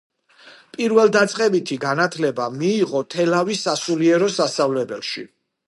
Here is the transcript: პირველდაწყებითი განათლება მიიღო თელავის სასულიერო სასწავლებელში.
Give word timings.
პირველდაწყებითი 0.77 1.77
განათლება 1.83 2.47
მიიღო 2.55 3.03
თელავის 3.15 3.63
სასულიერო 3.69 4.31
სასწავლებელში. 4.39 5.29